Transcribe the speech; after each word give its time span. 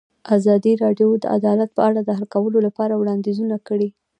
ازادي 0.37 0.73
راډیو 0.83 1.09
د 1.23 1.25
عدالت 1.37 1.69
په 1.77 1.81
اړه 1.87 1.99
د 2.03 2.09
حل 2.17 2.25
کولو 2.35 2.57
لپاره 2.67 2.93
وړاندیزونه 2.97 3.55
کړي. 3.67 3.89